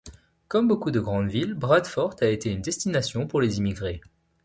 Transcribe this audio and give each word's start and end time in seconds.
Comme 0.47 0.67
beaucoup 0.67 0.89
de 0.89 0.99
grandes 0.99 1.29
villes, 1.29 1.53
Bradford 1.53 2.15
a 2.21 2.25
été 2.25 2.49
une 2.51 2.63
destination 2.63 3.27
pour 3.27 3.39
les 3.39 3.59
immigrés. 3.59 4.01